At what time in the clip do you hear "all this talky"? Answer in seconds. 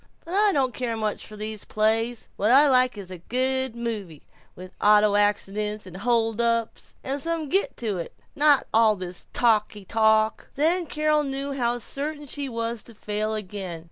8.73-9.85